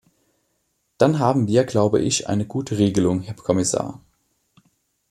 Dann 0.97 1.19
haben 1.19 1.47
wir, 1.47 1.63
glaube 1.63 1.99
ich, 2.01 2.27
eine 2.27 2.47
gute 2.47 2.79
Regelung, 2.79 3.21
Herr 3.21 3.35
Kommissar. 3.35 4.01